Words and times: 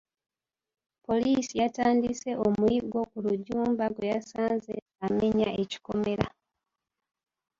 Poliisi 1.05 1.53
yatandise 1.61 2.29
omuyiggo 2.45 2.99
ku 3.11 3.17
Rujjumba 3.25 3.85
gwe 3.95 4.05
yasanze 4.13 4.73
nga 4.91 5.01
amenya 5.09 5.47
ekikomera. 5.63 6.25